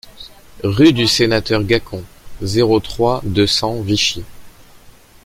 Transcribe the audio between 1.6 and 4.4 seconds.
Gacon, zéro trois, deux cents Vichy